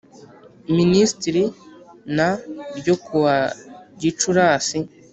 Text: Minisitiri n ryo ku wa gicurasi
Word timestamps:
Minisitiri 0.77 1.43
n 2.15 2.17
ryo 2.77 2.95
ku 3.03 3.13
wa 3.23 3.37
gicurasi 4.01 4.79